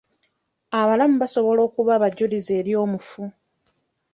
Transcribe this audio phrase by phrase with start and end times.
[0.81, 3.23] Abalamu basobola okuba abajulizi eri omufu.